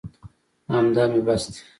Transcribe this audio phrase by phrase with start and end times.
[0.73, 1.59] همدا مې بس دي.